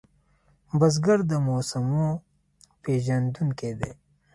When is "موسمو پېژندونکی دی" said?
1.47-3.91